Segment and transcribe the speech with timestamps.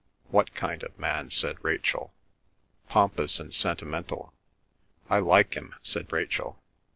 [0.31, 2.11] "What kind of man?" said Rachel.
[2.89, 4.33] "Pompous and sentimental."
[5.11, 6.57] "I like him," said Rachel.